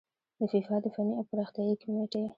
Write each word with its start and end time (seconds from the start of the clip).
د 0.39 0.41
فیفا 0.51 0.75
د 0.83 0.85
فني 0.95 1.13
او 1.19 1.23
پراختیايي 1.29 1.75
کميټې 1.81 2.23